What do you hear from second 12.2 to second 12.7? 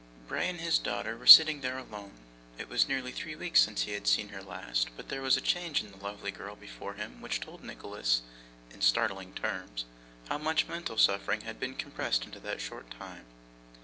into that